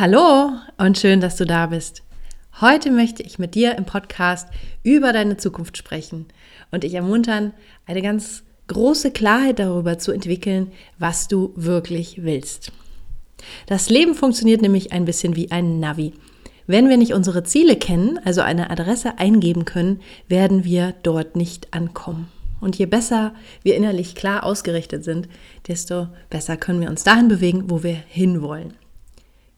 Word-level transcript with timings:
Hallo 0.00 0.52
und 0.78 0.96
schön, 0.96 1.20
dass 1.20 1.36
du 1.36 1.44
da 1.44 1.66
bist. 1.66 2.02
Heute 2.58 2.90
möchte 2.90 3.22
ich 3.22 3.38
mit 3.38 3.54
dir 3.54 3.76
im 3.76 3.84
Podcast 3.84 4.48
über 4.82 5.12
deine 5.12 5.36
Zukunft 5.36 5.76
sprechen 5.76 6.24
und 6.70 6.84
dich 6.84 6.94
ermuntern, 6.94 7.52
eine 7.84 8.00
ganz 8.00 8.42
große 8.68 9.10
Klarheit 9.10 9.58
darüber 9.58 9.98
zu 9.98 10.12
entwickeln, 10.12 10.72
was 10.98 11.28
du 11.28 11.52
wirklich 11.54 12.24
willst. 12.24 12.72
Das 13.66 13.90
Leben 13.90 14.14
funktioniert 14.14 14.62
nämlich 14.62 14.90
ein 14.90 15.04
bisschen 15.04 15.36
wie 15.36 15.50
ein 15.50 15.80
Navi. 15.80 16.14
Wenn 16.66 16.88
wir 16.88 16.96
nicht 16.96 17.12
unsere 17.12 17.44
Ziele 17.44 17.76
kennen, 17.76 18.18
also 18.24 18.40
eine 18.40 18.70
Adresse 18.70 19.18
eingeben 19.18 19.66
können, 19.66 20.00
werden 20.28 20.64
wir 20.64 20.94
dort 21.02 21.36
nicht 21.36 21.74
ankommen. 21.74 22.28
Und 22.62 22.78
je 22.78 22.86
besser 22.86 23.34
wir 23.62 23.76
innerlich 23.76 24.14
klar 24.14 24.44
ausgerichtet 24.44 25.04
sind, 25.04 25.28
desto 25.68 26.08
besser 26.30 26.56
können 26.56 26.80
wir 26.80 26.88
uns 26.88 27.04
dahin 27.04 27.28
bewegen, 27.28 27.64
wo 27.66 27.82
wir 27.82 27.96
hinwollen. 28.08 28.79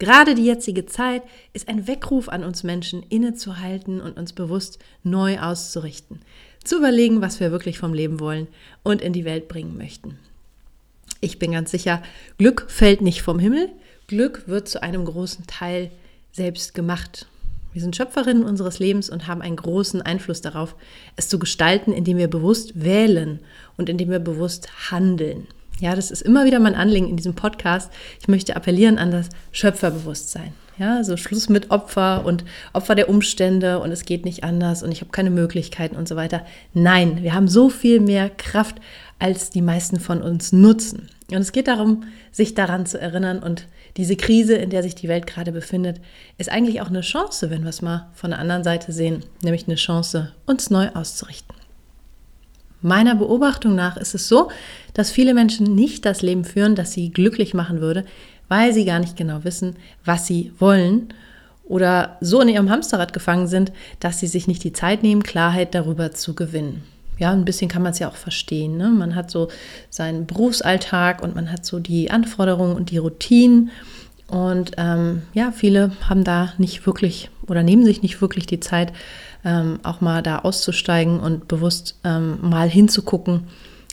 Gerade 0.02 0.34
die 0.34 0.44
jetzige 0.44 0.84
Zeit 0.84 1.22
ist 1.52 1.68
ein 1.68 1.86
Weckruf 1.86 2.28
an 2.28 2.42
uns 2.42 2.64
Menschen, 2.64 3.04
innezuhalten 3.08 4.00
und 4.00 4.18
uns 4.18 4.32
bewusst 4.32 4.80
neu 5.04 5.38
auszurichten, 5.38 6.18
zu 6.64 6.78
überlegen, 6.78 7.20
was 7.20 7.38
wir 7.38 7.52
wirklich 7.52 7.78
vom 7.78 7.94
Leben 7.94 8.18
wollen 8.18 8.48
und 8.82 9.00
in 9.00 9.12
die 9.12 9.24
Welt 9.24 9.46
bringen 9.46 9.78
möchten. 9.78 10.18
Ich 11.20 11.38
bin 11.38 11.52
ganz 11.52 11.70
sicher, 11.70 12.02
Glück 12.36 12.64
fällt 12.66 13.00
nicht 13.00 13.22
vom 13.22 13.38
Himmel, 13.38 13.68
Glück 14.08 14.48
wird 14.48 14.68
zu 14.68 14.82
einem 14.82 15.04
großen 15.04 15.46
Teil 15.46 15.92
selbst 16.32 16.74
gemacht. 16.74 17.28
Wir 17.72 17.80
sind 17.80 17.94
Schöpferinnen 17.94 18.42
unseres 18.42 18.80
Lebens 18.80 19.08
und 19.08 19.28
haben 19.28 19.40
einen 19.40 19.54
großen 19.54 20.02
Einfluss 20.02 20.40
darauf, 20.40 20.74
es 21.14 21.28
zu 21.28 21.38
gestalten, 21.38 21.92
indem 21.92 22.16
wir 22.16 22.28
bewusst 22.28 22.82
wählen 22.82 23.38
und 23.76 23.88
indem 23.88 24.10
wir 24.10 24.18
bewusst 24.18 24.90
handeln. 24.90 25.46
Ja, 25.82 25.96
das 25.96 26.12
ist 26.12 26.22
immer 26.22 26.44
wieder 26.44 26.60
mein 26.60 26.76
Anliegen 26.76 27.08
in 27.08 27.16
diesem 27.16 27.34
Podcast. 27.34 27.90
Ich 28.20 28.28
möchte 28.28 28.54
appellieren 28.54 28.98
an 28.98 29.10
das 29.10 29.30
Schöpferbewusstsein. 29.50 30.52
Ja, 30.78 31.02
so 31.02 31.16
Schluss 31.16 31.48
mit 31.48 31.72
Opfer 31.72 32.24
und 32.24 32.44
Opfer 32.72 32.94
der 32.94 33.08
Umstände 33.08 33.80
und 33.80 33.90
es 33.90 34.04
geht 34.04 34.24
nicht 34.24 34.44
anders 34.44 34.84
und 34.84 34.92
ich 34.92 35.00
habe 35.00 35.10
keine 35.10 35.30
Möglichkeiten 35.30 35.96
und 35.96 36.06
so 36.06 36.14
weiter. 36.14 36.46
Nein, 36.72 37.24
wir 37.24 37.34
haben 37.34 37.48
so 37.48 37.68
viel 37.68 37.98
mehr 37.98 38.30
Kraft, 38.30 38.76
als 39.18 39.50
die 39.50 39.60
meisten 39.60 39.98
von 39.98 40.22
uns 40.22 40.52
nutzen. 40.52 41.08
Und 41.32 41.38
es 41.38 41.50
geht 41.50 41.66
darum, 41.66 42.04
sich 42.30 42.54
daran 42.54 42.86
zu 42.86 43.00
erinnern 43.00 43.40
und 43.40 43.66
diese 43.96 44.14
Krise, 44.14 44.54
in 44.54 44.70
der 44.70 44.84
sich 44.84 44.94
die 44.94 45.08
Welt 45.08 45.26
gerade 45.26 45.50
befindet, 45.50 46.00
ist 46.38 46.48
eigentlich 46.48 46.80
auch 46.80 46.90
eine 46.90 47.00
Chance, 47.00 47.50
wenn 47.50 47.62
wir 47.62 47.70
es 47.70 47.82
mal 47.82 48.08
von 48.14 48.30
der 48.30 48.38
anderen 48.38 48.62
Seite 48.62 48.92
sehen, 48.92 49.24
nämlich 49.42 49.66
eine 49.66 49.74
Chance, 49.74 50.32
uns 50.46 50.70
neu 50.70 50.90
auszurichten. 50.94 51.61
Meiner 52.82 53.14
Beobachtung 53.14 53.74
nach 53.74 53.96
ist 53.96 54.14
es 54.14 54.28
so, 54.28 54.50
dass 54.92 55.10
viele 55.10 55.34
Menschen 55.34 55.74
nicht 55.74 56.04
das 56.04 56.22
Leben 56.22 56.44
führen, 56.44 56.74
das 56.74 56.92
sie 56.92 57.10
glücklich 57.10 57.54
machen 57.54 57.80
würde, 57.80 58.04
weil 58.48 58.74
sie 58.74 58.84
gar 58.84 58.98
nicht 58.98 59.16
genau 59.16 59.44
wissen, 59.44 59.76
was 60.04 60.26
sie 60.26 60.52
wollen 60.58 61.14
oder 61.64 62.18
so 62.20 62.40
in 62.40 62.48
ihrem 62.48 62.70
Hamsterrad 62.70 63.12
gefangen 63.12 63.46
sind, 63.46 63.72
dass 64.00 64.20
sie 64.20 64.26
sich 64.26 64.46
nicht 64.46 64.64
die 64.64 64.72
Zeit 64.72 65.02
nehmen, 65.02 65.22
Klarheit 65.22 65.74
darüber 65.74 66.10
zu 66.10 66.34
gewinnen. 66.34 66.82
Ja, 67.18 67.30
ein 67.30 67.44
bisschen 67.44 67.68
kann 67.68 67.82
man 67.82 67.92
es 67.92 67.98
ja 67.98 68.08
auch 68.08 68.16
verstehen. 68.16 68.76
Ne? 68.76 68.88
Man 68.88 69.14
hat 69.14 69.30
so 69.30 69.48
seinen 69.90 70.26
Berufsalltag 70.26 71.22
und 71.22 71.34
man 71.34 71.52
hat 71.52 71.64
so 71.64 71.78
die 71.78 72.10
Anforderungen 72.10 72.74
und 72.74 72.90
die 72.90 72.98
Routinen. 72.98 73.70
Und 74.26 74.72
ähm, 74.76 75.22
ja, 75.34 75.52
viele 75.52 75.92
haben 76.08 76.24
da 76.24 76.52
nicht 76.58 76.84
wirklich 76.84 77.30
oder 77.46 77.62
nehmen 77.62 77.84
sich 77.84 78.02
nicht 78.02 78.20
wirklich 78.20 78.46
die 78.46 78.60
Zeit, 78.60 78.92
ähm, 79.44 79.80
auch 79.82 80.00
mal 80.00 80.22
da 80.22 80.40
auszusteigen 80.40 81.20
und 81.20 81.48
bewusst 81.48 81.98
ähm, 82.04 82.38
mal 82.40 82.68
hinzugucken, 82.68 83.48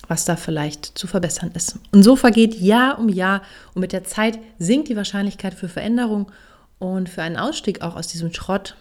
was 0.08 0.26
da 0.26 0.36
vielleicht 0.36 0.98
zu 0.98 1.08
verbessern 1.08 1.52
ist. 1.54 1.78
Und 1.92 2.04
so 2.04 2.16
vergeht 2.16 2.56
Jahr 2.56 3.00
um 3.00 3.10
Jahr 3.10 3.42
und 3.74 3.82
mit 3.82 3.94
der 3.94 4.04
Zeit 4.04 4.40
sinkt 4.58 4.90
die 4.90 4.96
Wahrscheinlichkeit 4.96 5.54
für 5.54 5.70
Veränderung 5.70 6.32
und 6.80 7.10
für 7.10 7.22
einen 7.22 7.38
Ausstieg 7.38 7.82
auch 7.82 7.96
aus 7.96 8.08
diesem 8.08 8.34
Schrott 8.34 8.76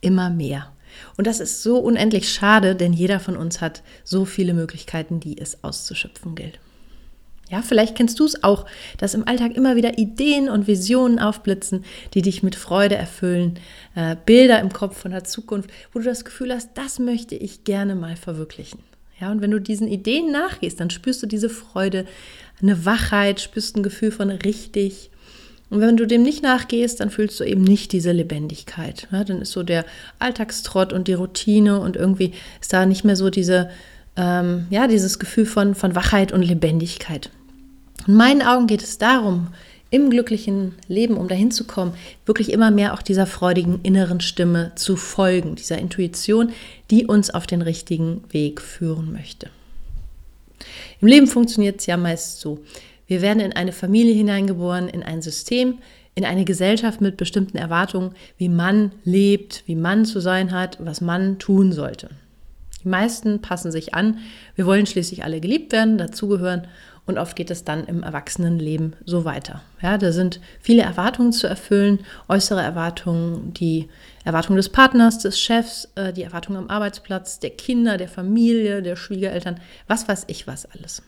immer 0.00 0.30
mehr. 0.30 0.70
Und 1.16 1.26
das 1.26 1.40
ist 1.40 1.62
so 1.62 1.78
unendlich 1.78 2.32
schade, 2.32 2.74
denn 2.74 2.92
jeder 2.92 3.20
von 3.20 3.36
uns 3.36 3.60
hat 3.60 3.82
so 4.04 4.24
viele 4.24 4.54
Möglichkeiten, 4.54 5.20
die 5.20 5.38
es 5.38 5.62
auszuschöpfen 5.62 6.34
gilt. 6.34 6.58
Ja, 7.48 7.62
vielleicht 7.62 7.94
kennst 7.94 8.18
du 8.18 8.24
es 8.24 8.42
auch, 8.42 8.66
dass 8.98 9.14
im 9.14 9.26
Alltag 9.28 9.54
immer 9.54 9.76
wieder 9.76 9.98
Ideen 9.98 10.48
und 10.48 10.66
Visionen 10.66 11.20
aufblitzen, 11.20 11.84
die 12.12 12.22
dich 12.22 12.42
mit 12.42 12.56
Freude 12.56 12.96
erfüllen, 12.96 13.58
äh, 13.94 14.16
Bilder 14.26 14.60
im 14.60 14.72
Kopf 14.72 14.98
von 14.98 15.12
der 15.12 15.22
Zukunft, 15.22 15.70
wo 15.92 16.00
du 16.00 16.04
das 16.04 16.24
Gefühl 16.24 16.52
hast, 16.52 16.70
das 16.74 16.98
möchte 16.98 17.36
ich 17.36 17.62
gerne 17.62 17.94
mal 17.94 18.16
verwirklichen. 18.16 18.80
Ja, 19.20 19.30
und 19.30 19.40
wenn 19.40 19.52
du 19.52 19.60
diesen 19.60 19.86
Ideen 19.86 20.32
nachgehst, 20.32 20.80
dann 20.80 20.90
spürst 20.90 21.22
du 21.22 21.26
diese 21.26 21.48
Freude, 21.48 22.04
eine 22.60 22.84
Wachheit, 22.84 23.40
spürst 23.40 23.76
ein 23.76 23.82
Gefühl 23.82 24.10
von 24.10 24.30
richtig. 24.30 25.10
Und 25.70 25.80
wenn 25.80 25.96
du 25.96 26.06
dem 26.06 26.22
nicht 26.22 26.42
nachgehst, 26.42 27.00
dann 27.00 27.10
fühlst 27.10 27.38
du 27.38 27.44
eben 27.44 27.62
nicht 27.62 27.92
diese 27.92 28.12
Lebendigkeit. 28.12 29.08
Ja, 29.12 29.24
dann 29.24 29.40
ist 29.42 29.52
so 29.52 29.62
der 29.62 29.84
Alltagstrott 30.18 30.92
und 30.92 31.08
die 31.08 31.14
Routine 31.14 31.80
und 31.80 31.96
irgendwie 31.96 32.32
ist 32.60 32.72
da 32.72 32.86
nicht 32.86 33.04
mehr 33.04 33.16
so 33.16 33.30
diese 33.30 33.70
ähm, 34.16 34.66
ja, 34.70 34.86
dieses 34.88 35.18
Gefühl 35.18 35.46
von, 35.46 35.74
von 35.74 35.94
Wachheit 35.94 36.32
und 36.32 36.42
Lebendigkeit. 36.42 37.30
In 38.06 38.14
meinen 38.14 38.42
Augen 38.42 38.66
geht 38.66 38.82
es 38.82 38.98
darum, 38.98 39.48
im 39.90 40.10
glücklichen 40.10 40.74
Leben, 40.88 41.16
um 41.16 41.28
dahin 41.28 41.50
zu 41.50 41.64
kommen, 41.64 41.94
wirklich 42.24 42.52
immer 42.52 42.70
mehr 42.70 42.94
auch 42.94 43.02
dieser 43.02 43.26
freudigen 43.26 43.80
inneren 43.82 44.20
Stimme 44.20 44.72
zu 44.74 44.96
folgen, 44.96 45.54
dieser 45.54 45.78
Intuition, 45.78 46.52
die 46.90 47.06
uns 47.06 47.30
auf 47.30 47.46
den 47.46 47.62
richtigen 47.62 48.24
Weg 48.30 48.60
führen 48.60 49.12
möchte. 49.12 49.48
Im 51.00 51.08
Leben 51.08 51.26
funktioniert 51.26 51.80
es 51.80 51.86
ja 51.86 51.96
meist 51.96 52.40
so. 52.40 52.58
Wir 53.06 53.22
werden 53.22 53.40
in 53.40 53.52
eine 53.52 53.72
Familie 53.72 54.14
hineingeboren, 54.14 54.88
in 54.88 55.02
ein 55.02 55.22
System, 55.22 55.78
in 56.14 56.24
eine 56.24 56.44
Gesellschaft 56.44 57.00
mit 57.00 57.16
bestimmten 57.16 57.58
Erwartungen, 57.58 58.12
wie 58.38 58.48
man 58.48 58.92
lebt, 59.04 59.62
wie 59.66 59.76
man 59.76 60.04
zu 60.04 60.20
sein 60.20 60.50
hat, 60.50 60.78
was 60.80 61.00
man 61.00 61.38
tun 61.38 61.72
sollte. 61.72 62.10
Die 62.82 62.88
meisten 62.88 63.42
passen 63.42 63.70
sich 63.70 63.94
an. 63.94 64.18
Wir 64.54 64.66
wollen 64.66 64.86
schließlich 64.86 65.24
alle 65.24 65.40
geliebt 65.40 65.72
werden, 65.72 65.98
dazugehören 65.98 66.66
und 67.06 67.18
oft 67.18 67.36
geht 67.36 67.50
es 67.50 67.64
dann 67.64 67.84
im 67.84 68.02
Erwachsenenleben 68.02 68.96
so 69.04 69.24
weiter. 69.24 69.62
Ja, 69.80 69.96
da 69.96 70.12
sind 70.12 70.40
viele 70.60 70.82
Erwartungen 70.82 71.32
zu 71.32 71.46
erfüllen, 71.46 72.00
äußere 72.28 72.60
Erwartungen, 72.60 73.54
die 73.54 73.88
Erwartungen 74.24 74.56
des 74.56 74.68
Partners, 74.68 75.18
des 75.18 75.38
Chefs, 75.38 75.88
äh, 75.94 76.12
die 76.12 76.24
Erwartungen 76.24 76.58
am 76.58 76.68
Arbeitsplatz, 76.68 77.38
der 77.38 77.50
Kinder, 77.50 77.96
der 77.96 78.08
Familie, 78.08 78.82
der 78.82 78.96
Schwiegereltern, 78.96 79.60
was 79.86 80.08
weiß 80.08 80.24
ich 80.26 80.46
was 80.46 80.66
alles. 80.66 81.02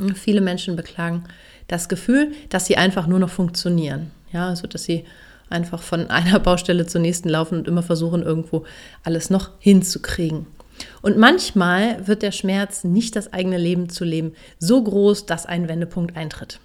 Und 0.00 0.16
viele 0.16 0.40
Menschen 0.40 0.76
beklagen 0.76 1.24
das 1.68 1.88
Gefühl, 1.88 2.32
dass 2.48 2.66
sie 2.66 2.78
einfach 2.78 3.06
nur 3.06 3.18
noch 3.18 3.30
funktionieren. 3.30 4.10
Ja, 4.32 4.48
also 4.48 4.66
dass 4.66 4.84
sie 4.84 5.04
einfach 5.50 5.82
von 5.82 6.10
einer 6.10 6.40
Baustelle 6.40 6.86
zur 6.86 7.02
nächsten 7.02 7.28
laufen 7.28 7.58
und 7.58 7.68
immer 7.68 7.82
versuchen, 7.82 8.22
irgendwo 8.22 8.64
alles 9.04 9.28
noch 9.28 9.50
hinzukriegen. 9.58 10.46
Und 11.02 11.16
manchmal 11.16 12.06
wird 12.06 12.22
der 12.22 12.32
Schmerz, 12.32 12.84
nicht 12.84 13.16
das 13.16 13.32
eigene 13.32 13.58
Leben 13.58 13.88
zu 13.88 14.04
leben, 14.04 14.32
so 14.58 14.82
groß, 14.82 15.26
dass 15.26 15.46
ein 15.46 15.68
Wendepunkt 15.68 16.16
eintritt. 16.16 16.60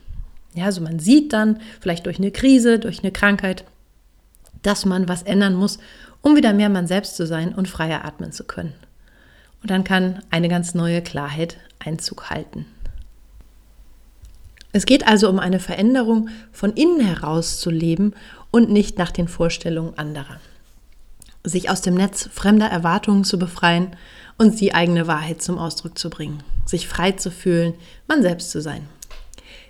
Ja, 0.54 0.66
also 0.66 0.82
man 0.82 1.00
sieht 1.00 1.34
dann, 1.34 1.60
vielleicht 1.82 2.06
durch 2.06 2.18
eine 2.18 2.32
Krise, 2.32 2.80
durch 2.80 3.00
eine 3.00 3.12
Krankheit, 3.12 3.66
dass 4.62 4.86
man 4.86 5.08
was 5.08 5.24
ändern 5.24 5.56
muss, 5.56 5.80
um 6.22 6.36
wieder 6.36 6.54
mehr 6.54 6.70
man 6.70 6.88
selbst 6.88 7.16
zu 7.16 7.28
sein 7.28 7.54
und 7.54 7.68
freier 7.68 8.06
atmen 8.06 8.32
zu 8.32 8.46
können. 8.46 8.74
Und 9.62 9.70
dann 9.70 9.84
kann 9.84 10.22
eine 10.30 10.50
ganz 10.50 10.74
neue 10.74 11.02
Klarheit 11.02 11.58
Einzug 11.80 12.30
halten. 12.30 12.66
Es 14.72 14.86
geht 14.86 15.08
also 15.08 15.30
um 15.30 15.40
eine 15.40 15.60
Veränderung 15.60 16.30
von 16.52 16.74
innen 16.74 17.00
heraus 17.00 17.60
zu 17.60 17.70
leben 17.70 18.14
und 18.52 18.70
nicht 18.70 18.98
nach 18.98 19.12
den 19.12 19.28
Vorstellungen 19.28 19.98
anderer. 19.98 20.40
Sich 21.46 21.70
aus 21.70 21.82
dem 21.82 21.94
Netz 21.94 22.30
fremder 22.32 22.68
Erwartungen 22.68 23.24
zu 23.24 23.40
befreien 23.40 23.96
und 24.38 24.60
die 24.60 24.74
eigene 24.74 25.08
Wahrheit 25.08 25.42
zum 25.42 25.58
Ausdruck 25.58 25.98
zu 25.98 26.10
bringen. 26.10 26.44
Sich 26.66 26.88
frei 26.88 27.14
zu 27.14 27.32
fühlen, 27.32 27.76
man 28.08 28.22
selbst 28.22 28.52
zu 28.52 28.62
sein. 28.62 28.90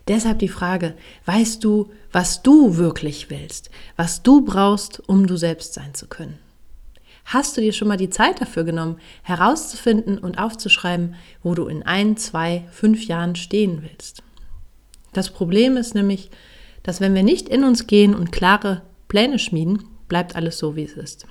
Deshalb 0.07 0.39
die 0.39 0.47
Frage, 0.47 0.93
weißt 1.25 1.63
du, 1.63 1.91
was 2.11 2.43
du 2.43 2.77
wirklich 2.77 3.29
willst, 3.29 3.69
was 3.97 4.23
du 4.23 4.41
brauchst, 4.41 5.01
um 5.07 5.27
du 5.27 5.35
selbst 5.35 5.73
sein 5.73 5.93
zu 5.93 6.07
können? 6.07 6.39
Hast 7.25 7.57
du 7.57 7.61
dir 7.61 7.73
schon 7.73 7.87
mal 7.87 7.97
die 7.97 8.11
Zeit 8.11 8.39
dafür 8.39 8.63
genommen, 8.63 8.99
herauszufinden 9.23 10.19
und 10.19 10.37
aufzuschreiben, 10.37 11.15
wo 11.41 11.55
du 11.55 11.65
in 11.65 11.81
ein, 11.81 12.17
zwei, 12.17 12.65
fünf 12.71 13.05
Jahren 13.07 13.35
stehen 13.35 13.81
willst? 13.81 14.21
Das 15.11 15.31
Problem 15.31 15.75
ist 15.75 15.95
nämlich, 15.95 16.29
dass 16.83 17.01
wenn 17.01 17.15
wir 17.15 17.23
nicht 17.23 17.49
in 17.49 17.63
uns 17.63 17.87
gehen 17.87 18.13
und 18.13 18.31
klare 18.31 18.83
Pläne 19.07 19.39
schmieden, 19.39 19.83
bleibt 20.07 20.35
alles 20.35 20.59
so, 20.59 20.75
wie 20.75 20.83
es 20.83 20.93
ist. 20.93 21.25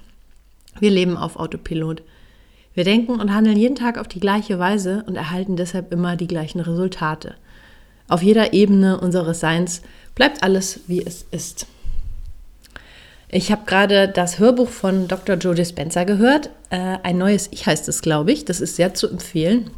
Wir 0.81 0.91
leben 0.91 1.17
auf 1.17 1.37
Autopilot. 1.37 2.03
Wir 2.75 2.85
denken 2.85 3.21
und 3.21 3.32
handeln 3.32 3.56
jeden 3.56 3.76
Tag 3.76 3.99
auf 3.99 4.09
die 4.09 4.21
gleiche 4.21 4.59
Weise 4.59 5.05
und 5.06 5.17
erhalten 5.17 5.56
deshalb 5.56 5.93
immer 5.93 6.17
die 6.17 6.26
gleichen 6.26 6.61
Resultate. 6.61 7.35
Auf 8.09 8.23
jeder 8.23 8.53
Ebene 8.53 9.00
unseres 9.00 9.41
Seins 9.41 9.82
bleibt 10.15 10.43
alles, 10.43 10.81
wie 10.88 11.05
es 11.05 11.25
ist. 11.31 11.67
Ich 13.29 13.50
habe 13.50 13.62
gerade 13.67 14.09
das 14.09 14.38
Hörbuch 14.38 14.69
von 14.69 15.09
Dr. 15.09 15.37
Joe 15.37 15.55
Dispenza 15.55 16.05
gehört. 16.05 16.50
Äh, 16.71 16.99
ein 17.03 17.19
neues 17.19 17.49
Ich 17.50 17.67
heißt 17.67 17.88
es, 17.88 18.03
glaube 18.03 18.32
ich. 18.32 18.44
Das 18.44 18.61
ist 18.61 18.77
sehr 18.77 18.94
zu 18.94 19.09
empfehlen. 19.09 19.70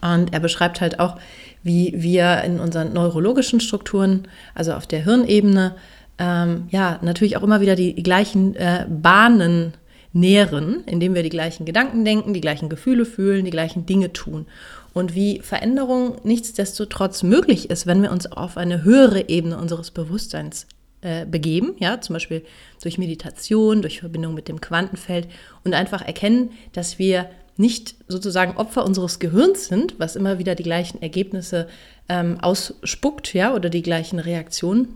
Und 0.00 0.32
er 0.32 0.40
beschreibt 0.40 0.80
halt 0.80 0.98
auch, 0.98 1.16
wie 1.62 1.92
wir 1.96 2.42
in 2.42 2.58
unseren 2.58 2.92
neurologischen 2.92 3.60
Strukturen, 3.60 4.26
also 4.54 4.72
auf 4.72 4.86
der 4.86 5.04
Hirnebene, 5.04 5.74
ähm, 6.18 6.68
ja, 6.70 6.98
natürlich 7.02 7.36
auch 7.36 7.42
immer 7.42 7.60
wieder 7.60 7.76
die 7.76 7.94
gleichen 8.02 8.56
äh, 8.56 8.86
Bahnen 8.88 9.74
nähren, 10.12 10.84
indem 10.86 11.14
wir 11.14 11.22
die 11.22 11.28
gleichen 11.28 11.64
Gedanken 11.64 12.04
denken, 12.04 12.34
die 12.34 12.40
gleichen 12.40 12.68
Gefühle 12.68 13.04
fühlen, 13.04 13.44
die 13.44 13.50
gleichen 13.50 13.86
Dinge 13.86 14.12
tun. 14.12 14.46
Und 14.92 15.14
wie 15.14 15.40
Veränderung 15.40 16.16
nichtsdestotrotz 16.22 17.22
möglich 17.22 17.70
ist, 17.70 17.86
wenn 17.86 18.02
wir 18.02 18.12
uns 18.12 18.30
auf 18.30 18.56
eine 18.56 18.84
höhere 18.84 19.28
Ebene 19.28 19.56
unseres 19.56 19.90
Bewusstseins 19.90 20.66
äh, 21.00 21.24
begeben, 21.24 21.74
ja, 21.78 22.00
zum 22.00 22.14
Beispiel 22.14 22.44
durch 22.82 22.98
Meditation, 22.98 23.80
durch 23.80 24.00
Verbindung 24.00 24.34
mit 24.34 24.48
dem 24.48 24.60
Quantenfeld 24.60 25.28
und 25.64 25.74
einfach 25.74 26.02
erkennen, 26.02 26.50
dass 26.72 26.98
wir 26.98 27.28
nicht 27.56 27.94
sozusagen 28.08 28.56
Opfer 28.56 28.84
unseres 28.84 29.18
Gehirns 29.18 29.66
sind, 29.66 29.94
was 29.98 30.16
immer 30.16 30.38
wieder 30.38 30.54
die 30.54 30.62
gleichen 30.62 31.00
Ergebnisse 31.00 31.68
ähm, 32.08 32.38
ausspuckt, 32.40 33.34
ja, 33.34 33.54
oder 33.54 33.70
die 33.70 33.82
gleichen 33.82 34.18
Reaktionen, 34.18 34.94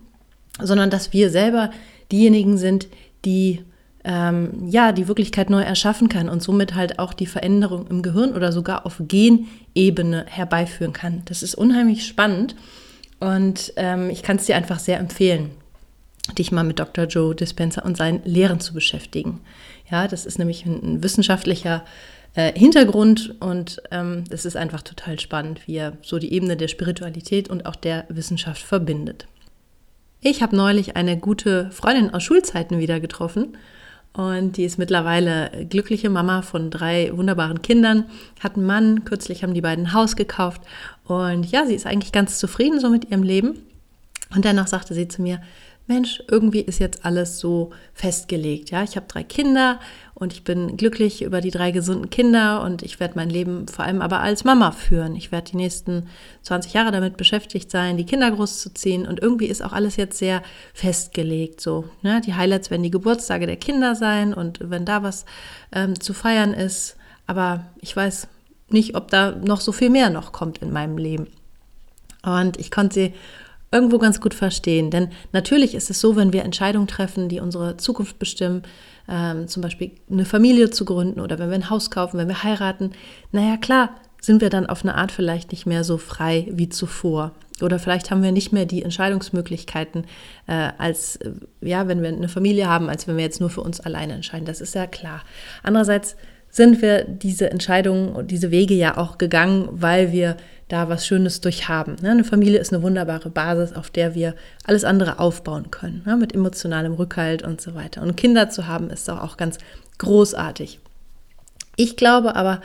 sondern 0.61 0.91
dass 0.91 1.13
wir 1.13 1.31
selber 1.31 1.71
diejenigen 2.13 2.57
sind, 2.57 2.89
die 3.25 3.65
ähm, 4.07 4.69
ja 4.71 4.93
die 4.93 5.09
Wirklichkeit 5.09 5.51
neu 5.51 5.63
erschaffen 5.63 6.09
kann 6.09 6.29
und 6.29 6.43
somit 6.43 6.75
halt 6.75 7.01
auch 7.01 7.13
die 7.13 7.27
Veränderung 7.27 7.89
im 7.89 8.03
Gehirn 8.03 8.35
oder 8.35 8.53
sogar 8.53 8.87
auf 8.87 9.01
Genebene 9.01 10.25
herbeiführen 10.29 10.93
kann. 10.93 11.23
Das 11.25 11.43
ist 11.43 11.57
unheimlich 11.57 12.07
spannend 12.07 12.55
und 13.19 13.73
ähm, 13.77 14.09
ich 14.09 14.23
kann 14.23 14.37
es 14.37 14.47
dir 14.47 14.55
einfach 14.55 14.79
sehr 14.79 15.01
empfehlen, 15.01 15.51
dich 16.39 16.53
mal 16.53 16.63
mit 16.63 16.79
Dr. 16.79 17.07
Joe 17.07 17.35
Dispenza 17.35 17.83
und 17.83 17.97
seinen 17.97 18.23
Lehren 18.25 18.61
zu 18.61 18.75
beschäftigen. 18.75 19.41
Ja, 19.91 20.07
das 20.07 20.25
ist 20.25 20.39
nämlich 20.39 20.65
ein, 20.65 21.03
wissenschaftlicher 21.03 21.85
äh, 22.35 22.53
Hintergrund 22.57 23.35
und 23.41 23.83
ähm, 23.91 24.23
es 24.31 24.45
ist 24.45 24.57
einfach 24.57 24.83
total 24.83 25.19
spannend, 25.19 25.67
wie 25.67 25.79
er 25.79 25.95
so 26.03 26.21
die 26.21 26.33
Ebene 26.33 26.57
der 26.57 26.69
Spiritualität 26.69 27.51
und 27.51 27.67
auch 27.67 27.77
der 27.77 28.05
Wissenschaft 28.09 28.63
verbindet. 28.63 29.27
Ich 30.21 30.43
habe 30.43 30.55
neulich 30.55 30.97
eine 30.97 31.17
gute 31.17 31.73
Freundin 31.73 32.15
aus 32.15 32.23
Schulzeiten 32.23 32.79
wieder 32.79 33.01
getroffen 33.01 33.57
und 34.17 34.57
die 34.57 34.65
ist 34.65 34.79
mittlerweile 34.79 35.67
glückliche 35.69 36.09
Mama 36.09 36.43
von 36.43 36.71
drei 36.71 37.11
wunderbaren 37.15 37.61
Kindern, 37.61 38.05
hat 38.41 38.57
einen 38.57 38.67
Mann, 38.67 39.05
kürzlich 39.05 39.43
haben 39.43 39.55
die 39.55 39.61
beiden 39.61 39.87
ein 39.87 39.93
Haus 39.93 40.17
gekauft 40.17 40.63
und 41.05 41.45
ja, 41.51 41.67
sie 41.67 41.75
ist 41.75 41.87
eigentlich 41.87 42.13
ganz 42.13 42.39
zufrieden 42.39 42.81
so 42.81 42.89
mit 42.89 43.11
ihrem 43.11 43.23
Leben. 43.23 43.59
Und 44.35 44.45
dennoch 44.45 44.67
sagte 44.67 44.93
sie 44.93 45.07
zu 45.07 45.23
mir, 45.23 45.41
Mensch, 45.89 46.21
irgendwie 46.29 46.61
ist 46.61 46.81
jetzt 46.81 47.05
alles 47.05 47.39
so 47.39 47.71
festgelegt. 47.95 48.71
Ja, 48.71 48.83
ich 48.83 48.97
habe 48.97 49.07
drei 49.07 49.23
Kinder 49.23 49.79
und 50.15 50.33
ich 50.33 50.43
bin 50.43 50.77
glücklich 50.77 51.23
über 51.23 51.41
die 51.41 51.53
drei 51.53 51.71
gesunden 51.71 52.11
Kinder 52.11 52.63
und 52.63 52.83
ich 52.83 52.99
werde 52.99 53.15
mein 53.15 53.31
Leben 53.31 53.69
vor 53.69 53.85
allem 53.85 54.03
aber 54.03 54.21
als 54.21 54.43
Mama 54.43 54.73
führen. 54.73 55.15
Ich 55.15 55.31
werde 55.31 55.53
die 55.53 55.57
nächsten 55.57 56.09
20 56.43 56.73
Jahre 56.73 56.91
damit 56.91 57.17
beschäftigt 57.17 57.71
sein, 57.71 57.97
die 57.97 58.07
Kinder 58.07 58.31
großzuziehen 58.33 59.07
und 59.07 59.23
irgendwie 59.23 59.47
ist 59.47 59.63
auch 59.63 59.73
alles 59.73 59.97
jetzt 59.97 60.19
sehr 60.19 60.43
festgelegt. 60.75 61.61
So, 61.61 61.85
ne? 62.03 62.21
Die 62.21 62.35
Highlights 62.35 62.71
werden 62.71 62.83
die 62.83 62.91
Geburtstage 62.91 63.47
der 63.47 63.57
Kinder 63.57 63.95
sein 63.95 64.35
und 64.35 64.59
wenn 64.63 64.85
da 64.85 65.05
was 65.05 65.25
ähm, 65.71 66.01
zu 66.01 66.15
feiern 66.15 66.53
ist, 66.53 66.97
aber 67.29 67.65
ich 67.81 67.95
weiß 67.95 68.27
nicht, 68.71 68.97
ob 68.97 69.09
da 69.09 69.33
noch 69.33 69.61
so 69.61 69.71
viel 69.71 69.91
mehr 69.91 70.11
noch 70.11 70.33
kommt 70.33 70.59
in 70.59 70.73
meinem 70.73 70.99
Leben. 70.99 71.29
Und 72.25 72.59
ich 72.59 72.73
konnte 72.73 72.95
sie 72.95 73.15
irgendwo 73.77 73.99
ganz 73.99 74.21
gut 74.21 74.35
verstehen. 74.35 74.91
Denn 74.91 75.11
natürlich 75.33 75.75
ist 75.75 75.91
es 75.91 76.01
so, 76.01 76.17
wenn 76.17 76.33
wir 76.33 76.45
Entscheidungen 76.45 76.89
treffen, 76.89 77.29
die 77.29 77.39
unsere 77.39 77.77
Zukunft 77.77 78.19
bestimmen, 78.19 78.63
ähm, 79.09 79.47
zum 79.47 79.63
Beispiel 79.63 79.93
eine 80.11 80.25
Familie 80.25 80.71
zu 80.71 80.85
gründen 80.85 81.21
oder 81.21 81.39
wenn 81.39 81.51
wir 81.51 81.55
ein 81.55 81.71
Haus 81.71 81.91
kaufen, 81.91 82.19
wenn 82.19 82.29
wir 82.29 82.43
heiraten, 82.43 82.91
naja 83.31 83.57
klar, 83.57 83.91
sind 84.21 84.41
wir 84.41 84.51
dann 84.51 84.67
auf 84.67 84.83
eine 84.83 84.97
Art 84.97 85.13
vielleicht 85.13 85.53
nicht 85.53 85.67
mehr 85.67 85.85
so 85.85 85.99
frei 85.99 86.49
wie 86.51 86.69
zuvor. 86.69 87.33
Oder 87.63 87.79
vielleicht 87.79 88.11
haben 88.11 88.23
wir 88.23 88.33
nicht 88.33 88.53
mehr 88.53 88.67
die 88.67 88.83
Entscheidungsmöglichkeiten, 88.83 90.05
äh, 90.47 90.71
als 90.79 91.17
äh, 91.17 91.33
ja, 91.61 91.89
wenn 91.89 92.03
wir 92.03 92.09
eine 92.09 92.29
Familie 92.29 92.69
haben, 92.69 92.89
als 92.89 93.07
wenn 93.07 93.17
wir 93.17 93.25
jetzt 93.25 93.41
nur 93.41 93.51
für 93.51 93.63
uns 93.63 93.81
alleine 93.81 94.15
entscheiden. 94.15 94.47
Das 94.47 94.61
ist 94.61 94.75
ja 94.75 94.87
klar. 94.87 95.23
Andererseits 95.63 96.17
sind 96.51 96.83
wir 96.83 97.05
diese 97.05 97.51
Entscheidungen 97.51 98.11
und 98.11 98.31
diese 98.31 98.51
Wege 98.51 98.75
ja 98.75 98.97
auch 98.97 99.19
gegangen, 99.19 99.69
weil 99.71 100.13
wir 100.13 100.37
da 100.69 100.89
was 100.89 101.07
Schönes 101.07 101.41
durchhaben. 101.41 101.97
Ne? 102.03 102.11
Eine 102.11 102.25
Familie 102.25 102.59
ist 102.59 102.73
eine 102.73 102.83
wunderbare 102.83 103.31
Basis, 103.31 103.73
auf 103.73 103.91
der 103.91 104.15
wir 104.15 104.35
alles 104.65 104.85
andere 104.85 105.19
aufbauen 105.19 105.71
können, 105.71 106.03
ne? 106.05 106.17
mit 106.17 106.35
emotionalem 106.35 106.95
Rückhalt 106.95 107.43
und 107.43 107.61
so 107.61 107.75
weiter. 107.75 108.03
Und 108.03 108.17
Kinder 108.17 108.51
zu 108.51 108.67
haben 108.67 108.91
ist 108.91 109.09
doch 109.09 109.23
auch 109.23 109.37
ganz 109.37 109.59
großartig. 109.99 110.81
Ich 111.77 111.97
glaube 111.97 112.35
aber 112.35 112.61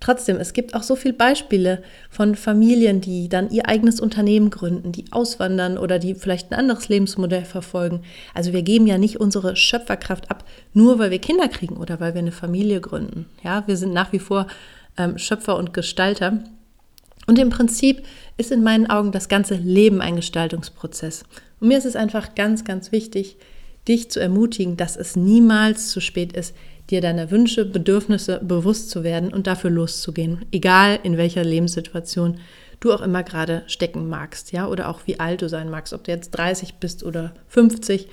trotzdem, 0.00 0.36
es 0.36 0.52
gibt 0.52 0.74
auch 0.74 0.82
so 0.82 0.96
viele 0.96 1.14
Beispiele 1.14 1.82
von 2.10 2.34
Familien, 2.34 3.00
die 3.00 3.28
dann 3.28 3.50
ihr 3.50 3.68
eigenes 3.68 4.00
Unternehmen 4.00 4.50
gründen, 4.50 4.92
die 4.92 5.04
auswandern 5.10 5.78
oder 5.78 5.98
die 5.98 6.14
vielleicht 6.14 6.50
ein 6.50 6.58
anderes 6.58 6.88
Lebensmodell 6.88 7.44
verfolgen. 7.44 8.02
Also 8.34 8.52
wir 8.52 8.62
geben 8.62 8.86
ja 8.86 8.98
nicht 8.98 9.20
unsere 9.20 9.56
Schöpferkraft 9.56 10.30
ab, 10.30 10.44
nur 10.72 10.98
weil 10.98 11.10
wir 11.10 11.18
Kinder 11.18 11.48
kriegen 11.48 11.76
oder 11.76 12.00
weil 12.00 12.14
wir 12.14 12.20
eine 12.20 12.32
Familie 12.32 12.80
gründen. 12.80 13.26
Ja, 13.44 13.64
wir 13.66 13.76
sind 13.76 13.92
nach 13.92 14.12
wie 14.12 14.18
vor 14.18 14.46
ähm, 14.96 15.18
Schöpfer 15.18 15.56
und 15.56 15.72
Gestalter. 15.72 16.38
Und 17.26 17.38
im 17.38 17.50
Prinzip 17.50 18.02
ist 18.36 18.50
in 18.50 18.62
meinen 18.62 18.88
Augen 18.88 19.12
das 19.12 19.28
ganze 19.28 19.54
Leben 19.54 20.00
ein 20.00 20.16
Gestaltungsprozess. 20.16 21.24
Und 21.60 21.68
mir 21.68 21.78
ist 21.78 21.86
es 21.86 21.96
einfach 21.96 22.34
ganz, 22.34 22.64
ganz 22.64 22.92
wichtig, 22.92 23.36
dich 23.88 24.10
zu 24.10 24.20
ermutigen, 24.20 24.76
dass 24.76 24.96
es 24.96 25.16
niemals 25.16 25.88
zu 25.88 26.00
spät 26.00 26.32
ist, 26.32 26.54
dir 26.90 27.00
deiner 27.00 27.30
Wünsche, 27.30 27.64
Bedürfnisse 27.64 28.40
bewusst 28.42 28.90
zu 28.90 29.04
werden 29.04 29.32
und 29.32 29.46
dafür 29.46 29.70
loszugehen, 29.70 30.44
egal 30.52 30.98
in 31.02 31.16
welcher 31.16 31.44
Lebenssituation 31.44 32.38
du 32.80 32.92
auch 32.92 33.00
immer 33.00 33.22
gerade 33.22 33.62
stecken 33.66 34.08
magst, 34.08 34.52
ja, 34.52 34.66
oder 34.66 34.88
auch 34.88 35.00
wie 35.06 35.20
alt 35.20 35.42
du 35.42 35.48
sein 35.48 35.70
magst, 35.70 35.92
ob 35.92 36.04
du 36.04 36.10
jetzt 36.10 36.32
30 36.32 36.74
bist 36.74 37.04
oder 37.04 37.32
50 37.48 38.08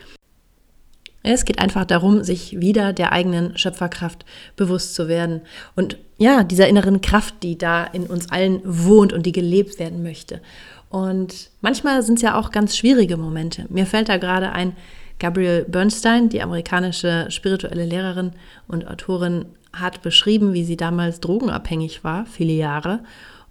es 1.23 1.45
geht 1.45 1.59
einfach 1.59 1.85
darum, 1.85 2.23
sich 2.23 2.59
wieder 2.59 2.93
der 2.93 3.11
eigenen 3.11 3.57
Schöpferkraft 3.57 4.25
bewusst 4.55 4.95
zu 4.95 5.07
werden. 5.07 5.41
Und 5.75 5.97
ja, 6.17 6.43
dieser 6.43 6.67
inneren 6.67 7.01
Kraft, 7.01 7.43
die 7.43 7.57
da 7.57 7.83
in 7.83 8.07
uns 8.07 8.29
allen 8.29 8.61
wohnt 8.63 9.13
und 9.13 9.25
die 9.25 9.31
gelebt 9.31 9.79
werden 9.79 10.01
möchte. 10.01 10.41
Und 10.89 11.51
manchmal 11.61 12.01
sind 12.03 12.15
es 12.15 12.21
ja 12.21 12.35
auch 12.35 12.51
ganz 12.51 12.75
schwierige 12.75 13.17
Momente. 13.17 13.65
Mir 13.69 13.85
fällt 13.85 14.09
da 14.09 14.17
gerade 14.17 14.51
ein, 14.51 14.75
Gabrielle 15.19 15.65
Bernstein, 15.65 16.29
die 16.29 16.41
amerikanische 16.41 17.27
spirituelle 17.29 17.85
Lehrerin 17.85 18.31
und 18.67 18.87
Autorin, 18.87 19.45
hat 19.73 20.01
beschrieben, 20.01 20.53
wie 20.53 20.63
sie 20.63 20.77
damals 20.77 21.19
drogenabhängig 21.19 22.03
war, 22.03 22.25
viele 22.25 22.53
Jahre. 22.53 23.01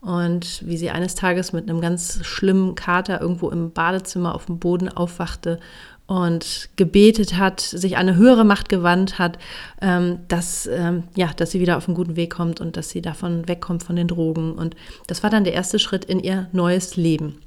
Und 0.00 0.66
wie 0.66 0.76
sie 0.76 0.90
eines 0.90 1.16
Tages 1.16 1.52
mit 1.52 1.68
einem 1.68 1.80
ganz 1.80 2.24
schlimmen 2.24 2.76
Kater 2.76 3.20
irgendwo 3.20 3.50
im 3.50 3.72
Badezimmer 3.72 4.34
auf 4.34 4.46
dem 4.46 4.58
Boden 4.58 4.88
aufwachte 4.88 5.58
und 6.08 6.70
gebetet 6.76 7.36
hat, 7.36 7.60
sich 7.60 7.98
an 7.98 8.08
eine 8.08 8.16
höhere 8.16 8.44
Macht 8.44 8.70
gewandt 8.70 9.18
hat, 9.18 9.38
ähm, 9.82 10.20
dass, 10.26 10.66
ähm, 10.66 11.04
ja, 11.14 11.30
dass 11.36 11.50
sie 11.50 11.60
wieder 11.60 11.76
auf 11.76 11.86
einen 11.86 11.94
guten 11.94 12.16
Weg 12.16 12.30
kommt 12.30 12.62
und 12.62 12.78
dass 12.78 12.88
sie 12.88 13.02
davon 13.02 13.46
wegkommt 13.46 13.82
von 13.82 13.94
den 13.94 14.08
Drogen. 14.08 14.52
Und 14.52 14.74
das 15.06 15.22
war 15.22 15.28
dann 15.28 15.44
der 15.44 15.52
erste 15.52 15.78
Schritt 15.78 16.06
in 16.06 16.18
ihr 16.18 16.48
neues 16.52 16.96
Leben. 16.96 17.40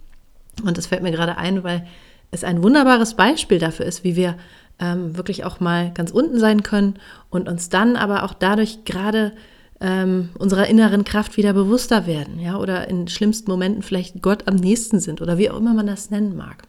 Und 0.64 0.78
das 0.78 0.86
fällt 0.86 1.02
mir 1.02 1.12
gerade 1.12 1.38
ein, 1.38 1.64
weil 1.64 1.88
es 2.30 2.44
ein 2.44 2.62
wunderbares 2.62 3.16
Beispiel 3.16 3.58
dafür 3.58 3.88
ist, 3.88 4.04
wie 4.04 4.16
wir 4.16 4.38
ähm, 4.80 5.18
wirklich 5.18 5.44
auch 5.44 5.60
mal 5.60 5.92
ganz 5.96 6.12
unten 6.12 6.40
sein 6.40 6.62
können 6.62 7.00
und 7.32 7.50
uns 7.50 7.70
dann 7.70 7.96
aber 7.96 8.24
auch 8.24 8.36
dadurch 8.36 8.86
gerade 8.86 9.32
ähm, 9.80 10.30
unserer 10.38 10.68
inneren 10.68 11.04
Kraft 11.04 11.36
wieder 11.36 11.54
bewusster 11.54 12.06
werden, 12.06 12.40
ja, 12.40 12.58
oder 12.58 12.88
in 12.88 13.08
schlimmsten 13.08 13.50
Momenten 13.50 13.82
vielleicht 13.82 14.22
Gott 14.22 14.48
am 14.48 14.56
nächsten 14.56 15.00
sind 15.00 15.20
oder 15.20 15.40
wie 15.40 15.50
auch 15.50 15.58
immer 15.58 15.74
man 15.74 15.88
das 15.88 16.12
nennen 16.12 16.38
mag. 16.38 16.68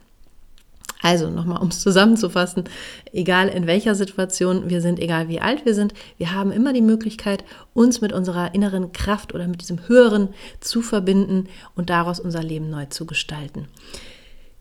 Also 1.03 1.29
nochmal, 1.29 1.61
um 1.61 1.67
es 1.67 1.81
zusammenzufassen, 1.81 2.63
egal 3.11 3.49
in 3.49 3.67
welcher 3.67 3.93
Situation 3.93 4.69
wir 4.69 4.79
sind, 4.79 4.99
egal 4.99 5.27
wie 5.27 5.41
alt 5.41 5.65
wir 5.65 5.75
sind, 5.75 5.93
wir 6.17 6.33
haben 6.33 6.53
immer 6.53 6.71
die 6.71 6.81
Möglichkeit, 6.81 7.43
uns 7.73 7.99
mit 7.99 8.13
unserer 8.13 8.55
inneren 8.55 8.93
Kraft 8.93 9.35
oder 9.35 9.45
mit 9.49 9.59
diesem 9.59 9.85
Höheren 9.89 10.29
zu 10.61 10.81
verbinden 10.81 11.49
und 11.75 11.89
daraus 11.89 12.21
unser 12.21 12.41
Leben 12.41 12.69
neu 12.69 12.85
zu 12.85 13.05
gestalten. 13.05 13.67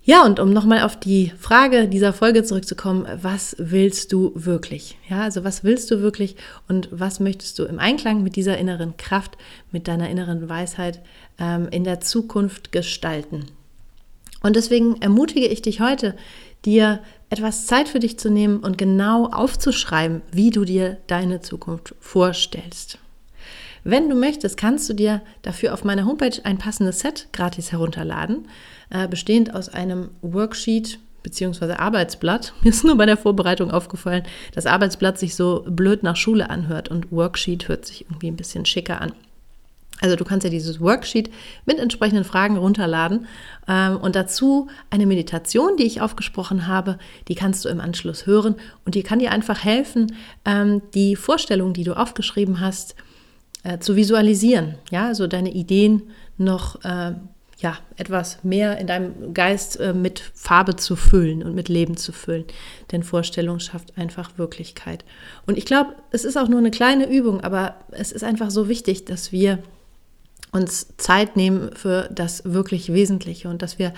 Ja, 0.02 0.24
und 0.24 0.40
um 0.40 0.52
nochmal 0.52 0.82
auf 0.82 0.98
die 0.98 1.32
Frage 1.38 1.86
dieser 1.86 2.12
Folge 2.12 2.42
zurückzukommen, 2.42 3.06
was 3.22 3.54
willst 3.60 4.12
du 4.12 4.32
wirklich? 4.34 4.98
Ja, 5.08 5.22
also 5.22 5.44
was 5.44 5.62
willst 5.62 5.92
du 5.92 6.02
wirklich 6.02 6.34
und 6.66 6.88
was 6.90 7.20
möchtest 7.20 7.60
du 7.60 7.66
im 7.66 7.78
Einklang 7.78 8.24
mit 8.24 8.34
dieser 8.34 8.58
inneren 8.58 8.96
Kraft, 8.96 9.38
mit 9.70 9.86
deiner 9.86 10.10
inneren 10.10 10.48
Weisheit 10.48 11.02
ähm, 11.38 11.68
in 11.70 11.84
der 11.84 12.00
Zukunft 12.00 12.72
gestalten? 12.72 13.44
Und 14.42 14.56
deswegen 14.56 15.00
ermutige 15.00 15.46
ich 15.46 15.62
dich 15.62 15.80
heute, 15.80 16.16
dir 16.64 17.00
etwas 17.30 17.66
Zeit 17.66 17.88
für 17.88 18.00
dich 18.00 18.18
zu 18.18 18.30
nehmen 18.30 18.58
und 18.58 18.78
genau 18.78 19.26
aufzuschreiben, 19.26 20.22
wie 20.30 20.50
du 20.50 20.64
dir 20.64 20.98
deine 21.06 21.40
Zukunft 21.40 21.94
vorstellst. 22.00 22.98
Wenn 23.84 24.08
du 24.08 24.14
möchtest, 24.14 24.56
kannst 24.56 24.88
du 24.88 24.94
dir 24.94 25.22
dafür 25.42 25.74
auf 25.74 25.82
meiner 25.82 26.06
Homepage 26.06 26.38
ein 26.44 26.58
passendes 26.58 27.00
Set 27.00 27.28
gratis 27.32 27.72
herunterladen, 27.72 28.48
äh, 28.90 29.08
bestehend 29.08 29.54
aus 29.54 29.68
einem 29.68 30.10
Worksheet 30.20 31.00
bzw. 31.24 31.72
Arbeitsblatt. 31.74 32.52
Mir 32.62 32.70
ist 32.70 32.84
nur 32.84 32.96
bei 32.96 33.06
der 33.06 33.16
Vorbereitung 33.16 33.70
aufgefallen, 33.70 34.22
dass 34.54 34.66
Arbeitsblatt 34.66 35.18
sich 35.18 35.34
so 35.34 35.64
blöd 35.66 36.02
nach 36.02 36.16
Schule 36.16 36.48
anhört 36.48 36.90
und 36.90 37.10
Worksheet 37.10 37.68
hört 37.68 37.86
sich 37.86 38.02
irgendwie 38.02 38.30
ein 38.30 38.36
bisschen 38.36 38.66
schicker 38.66 39.00
an. 39.00 39.14
Also 40.02 40.16
du 40.16 40.24
kannst 40.24 40.42
ja 40.44 40.50
dieses 40.50 40.80
Worksheet 40.80 41.30
mit 41.64 41.78
entsprechenden 41.78 42.24
Fragen 42.24 42.56
runterladen 42.56 43.26
ähm, 43.68 43.96
und 43.96 44.16
dazu 44.16 44.68
eine 44.90 45.06
Meditation, 45.06 45.76
die 45.76 45.84
ich 45.84 46.00
aufgesprochen 46.00 46.66
habe, 46.66 46.98
die 47.28 47.36
kannst 47.36 47.64
du 47.64 47.68
im 47.68 47.80
Anschluss 47.80 48.26
hören 48.26 48.56
und 48.84 48.96
die 48.96 49.04
kann 49.04 49.20
dir 49.20 49.30
einfach 49.30 49.62
helfen, 49.62 50.16
ähm, 50.44 50.82
die 50.92 51.14
Vorstellung, 51.14 51.72
die 51.72 51.84
du 51.84 51.96
aufgeschrieben 51.96 52.58
hast, 52.58 52.96
äh, 53.62 53.78
zu 53.78 53.94
visualisieren. 53.94 54.74
Ja, 54.90 55.06
also 55.06 55.28
deine 55.28 55.52
Ideen 55.52 56.02
noch 56.36 56.84
äh, 56.84 57.12
ja, 57.58 57.78
etwas 57.96 58.42
mehr 58.42 58.78
in 58.78 58.88
deinem 58.88 59.32
Geist 59.34 59.78
äh, 59.78 59.94
mit 59.94 60.18
Farbe 60.34 60.74
zu 60.74 60.96
füllen 60.96 61.44
und 61.44 61.54
mit 61.54 61.68
Leben 61.68 61.96
zu 61.96 62.10
füllen. 62.10 62.44
Denn 62.90 63.04
Vorstellung 63.04 63.60
schafft 63.60 63.96
einfach 63.96 64.36
Wirklichkeit. 64.36 65.04
Und 65.46 65.56
ich 65.56 65.64
glaube, 65.64 65.94
es 66.10 66.24
ist 66.24 66.36
auch 66.36 66.48
nur 66.48 66.58
eine 66.58 66.72
kleine 66.72 67.08
Übung, 67.08 67.40
aber 67.40 67.76
es 67.92 68.10
ist 68.10 68.24
einfach 68.24 68.50
so 68.50 68.68
wichtig, 68.68 69.04
dass 69.04 69.30
wir 69.30 69.60
uns 70.52 70.94
Zeit 70.98 71.36
nehmen 71.36 71.70
für 71.74 72.08
das 72.12 72.42
wirklich 72.44 72.92
Wesentliche 72.92 73.48
und 73.48 73.62
dass 73.62 73.78
wir 73.78 73.92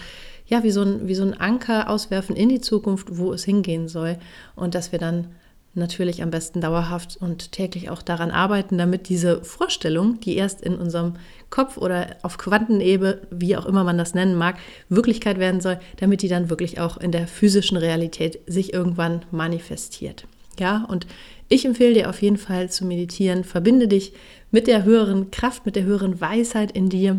ja 0.47 0.63
wie 0.63 0.71
so 0.71 0.83
ein, 0.83 1.09
wie 1.09 1.15
so 1.15 1.25
ein 1.25 1.35
Anker 1.35 1.91
auswerfen 1.91 2.37
in 2.37 2.49
die 2.49 2.61
Zukunft, 2.61 3.19
wo 3.19 3.33
es 3.33 3.45
hingehen 3.45 3.89
soll 3.89 4.17
und 4.55 4.75
dass 4.75 4.93
wir 4.93 4.99
dann 4.99 5.29
natürlich 5.75 6.23
am 6.23 6.31
besten 6.31 6.61
dauerhaft 6.61 7.17
und 7.17 7.53
täglich 7.53 7.91
auch 7.91 8.03
daran 8.03 8.31
arbeiten, 8.31 8.79
damit 8.79 9.09
diese 9.09 9.43
Vorstellung, 9.43 10.21
die 10.21 10.37
erst 10.37 10.61
in 10.63 10.77
unserem 10.77 11.15
Kopf 11.51 11.77
oder 11.77 12.17
auf 12.23 12.39
Quantenebene, 12.39 13.23
wie 13.31 13.57
auch 13.57 13.67
immer 13.67 13.83
man 13.83 13.99
das 13.99 14.15
nennen 14.15 14.37
mag, 14.37 14.57
Wirklichkeit 14.89 15.39
werden 15.39 15.61
soll, 15.61 15.81
damit 15.97 16.23
die 16.23 16.29
dann 16.29 16.49
wirklich 16.49 16.81
auch 16.81 16.97
in 16.97 17.11
der 17.11 17.27
physischen 17.27 17.77
Realität 17.77 18.39
sich 18.47 18.73
irgendwann 18.73 19.23
manifestiert. 19.33 20.27
Ja, 20.59 20.85
und 20.89 21.07
ich 21.49 21.65
empfehle 21.65 21.95
dir 21.95 22.11
auf 22.11 22.23
jeden 22.23 22.37
Fall 22.37 22.71
zu 22.71 22.85
meditieren. 22.85 23.43
Verbinde 23.43 23.89
dich 23.89 24.13
mit 24.55 24.69
der 24.69 24.85
höheren 24.85 25.33
Kraft, 25.33 25.67
mit 25.67 25.75
der 25.75 25.83
höheren 25.83 26.21
Weisheit 26.21 26.71
in 26.71 26.89
dir, 26.89 27.19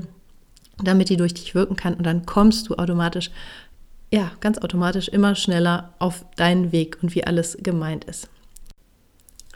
damit 0.81 1.09
die 1.09 1.17
durch 1.17 1.33
dich 1.33 1.53
wirken 1.53 1.75
kann. 1.75 1.95
Und 1.95 2.05
dann 2.05 2.25
kommst 2.25 2.69
du 2.69 2.75
automatisch, 2.75 3.29
ja, 4.09 4.31
ganz 4.39 4.57
automatisch 4.59 5.09
immer 5.09 5.35
schneller 5.35 5.93
auf 5.99 6.23
deinen 6.37 6.71
Weg 6.71 6.97
und 7.01 7.13
wie 7.13 7.25
alles 7.25 7.57
gemeint 7.59 8.05
ist. 8.05 8.29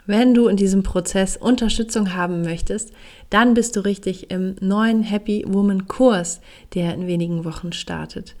Wenn 0.04 0.34
du 0.34 0.48
in 0.48 0.58
diesem 0.58 0.82
Prozess 0.82 1.38
Unterstützung 1.38 2.12
haben 2.12 2.42
möchtest, 2.42 2.92
dann 3.30 3.54
bist 3.54 3.76
du 3.76 3.80
richtig 3.80 4.30
im 4.30 4.56
neuen 4.60 5.02
Happy 5.02 5.46
Woman 5.48 5.88
Kurs, 5.88 6.42
der 6.74 6.92
in 6.92 7.06
wenigen 7.06 7.46
Wochen 7.46 7.72
startet. 7.72 8.34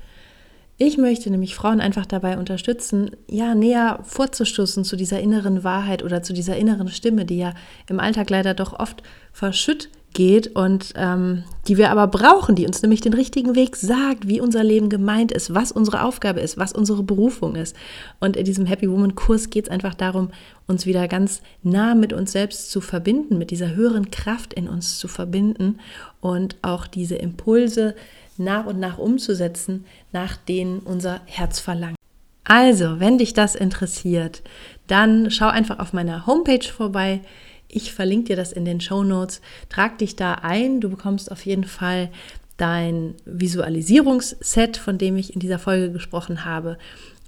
Ich 0.82 0.96
möchte 0.96 1.30
nämlich 1.30 1.54
Frauen 1.54 1.78
einfach 1.78 2.06
dabei 2.06 2.38
unterstützen, 2.38 3.10
ja, 3.28 3.54
näher 3.54 4.00
vorzustoßen 4.02 4.82
zu 4.82 4.96
dieser 4.96 5.20
inneren 5.20 5.62
Wahrheit 5.62 6.02
oder 6.02 6.22
zu 6.22 6.32
dieser 6.32 6.56
inneren 6.56 6.88
Stimme, 6.88 7.26
die 7.26 7.36
ja 7.36 7.52
im 7.86 8.00
Alltag 8.00 8.30
leider 8.30 8.54
doch 8.54 8.72
oft 8.72 9.02
verschütt 9.30 9.90
geht 10.14 10.56
und 10.56 10.94
ähm, 10.96 11.44
die 11.68 11.76
wir 11.76 11.90
aber 11.90 12.06
brauchen, 12.06 12.54
die 12.54 12.66
uns 12.66 12.80
nämlich 12.80 13.02
den 13.02 13.12
richtigen 13.12 13.54
Weg 13.54 13.76
sagt, 13.76 14.26
wie 14.26 14.40
unser 14.40 14.64
Leben 14.64 14.88
gemeint 14.88 15.32
ist, 15.32 15.52
was 15.54 15.70
unsere 15.70 16.02
Aufgabe 16.02 16.40
ist, 16.40 16.56
was 16.56 16.72
unsere 16.72 17.02
Berufung 17.02 17.56
ist. 17.56 17.76
Und 18.18 18.38
in 18.38 18.46
diesem 18.46 18.64
Happy 18.64 18.90
Woman 18.90 19.14
Kurs 19.14 19.50
geht 19.50 19.66
es 19.66 19.70
einfach 19.70 19.94
darum, 19.94 20.30
uns 20.66 20.86
wieder 20.86 21.08
ganz 21.08 21.42
nah 21.62 21.94
mit 21.94 22.14
uns 22.14 22.32
selbst 22.32 22.70
zu 22.70 22.80
verbinden, 22.80 23.36
mit 23.36 23.50
dieser 23.50 23.74
höheren 23.74 24.10
Kraft 24.10 24.54
in 24.54 24.66
uns 24.66 24.98
zu 24.98 25.08
verbinden 25.08 25.78
und 26.22 26.56
auch 26.62 26.86
diese 26.86 27.16
Impulse 27.16 27.94
nach 28.40 28.66
und 28.66 28.80
nach 28.80 28.98
umzusetzen, 28.98 29.84
nach 30.12 30.36
denen 30.36 30.80
unser 30.80 31.20
Herz 31.26 31.60
verlangt. 31.60 31.96
Also, 32.44 32.98
wenn 32.98 33.18
dich 33.18 33.32
das 33.32 33.54
interessiert, 33.54 34.42
dann 34.88 35.30
schau 35.30 35.46
einfach 35.46 35.78
auf 35.78 35.92
meiner 35.92 36.26
Homepage 36.26 36.66
vorbei. 36.66 37.20
Ich 37.68 37.92
verlinke 37.92 38.28
dir 38.28 38.36
das 38.36 38.50
in 38.50 38.64
den 38.64 38.80
Show 38.80 39.04
Notes. 39.04 39.40
Trag 39.68 39.98
dich 39.98 40.16
da 40.16 40.34
ein. 40.34 40.80
Du 40.80 40.90
bekommst 40.90 41.30
auf 41.30 41.46
jeden 41.46 41.64
Fall 41.64 42.10
dein 42.56 43.14
Visualisierungsset, 43.24 44.76
von 44.76 44.98
dem 44.98 45.16
ich 45.16 45.32
in 45.34 45.40
dieser 45.40 45.60
Folge 45.60 45.92
gesprochen 45.92 46.44
habe. 46.44 46.76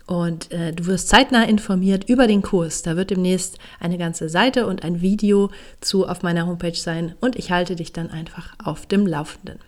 Und 0.06 0.50
äh, 0.50 0.72
du 0.72 0.86
wirst 0.86 1.08
zeitnah 1.08 1.44
informiert 1.44 2.08
über 2.08 2.26
den 2.26 2.42
Kurs. 2.42 2.82
Da 2.82 2.96
wird 2.96 3.10
demnächst 3.10 3.58
eine 3.78 3.98
ganze 3.98 4.28
Seite 4.28 4.66
und 4.66 4.82
ein 4.82 5.00
Video 5.00 5.50
zu 5.80 6.08
auf 6.08 6.22
meiner 6.22 6.46
Homepage 6.46 6.74
sein. 6.74 7.14
Und 7.20 7.36
ich 7.36 7.52
halte 7.52 7.76
dich 7.76 7.92
dann 7.92 8.10
einfach 8.10 8.54
auf 8.62 8.86
dem 8.86 9.06
Laufenden. 9.06 9.58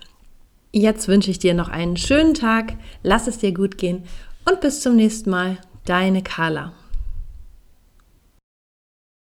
Jetzt 0.76 1.06
wünsche 1.06 1.30
ich 1.30 1.38
dir 1.38 1.54
noch 1.54 1.68
einen 1.68 1.96
schönen 1.96 2.34
Tag, 2.34 2.72
lass 3.04 3.28
es 3.28 3.38
dir 3.38 3.54
gut 3.54 3.78
gehen. 3.78 4.02
Und 4.44 4.60
bis 4.60 4.80
zum 4.80 4.96
nächsten 4.96 5.30
Mal, 5.30 5.58
deine 5.84 6.20
Carla. 6.20 6.72